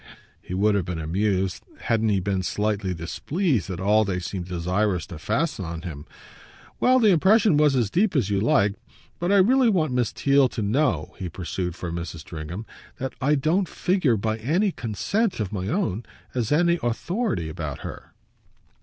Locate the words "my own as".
15.53-16.51